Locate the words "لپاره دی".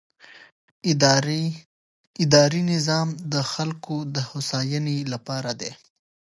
5.13-5.71